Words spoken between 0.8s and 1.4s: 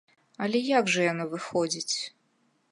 жа яно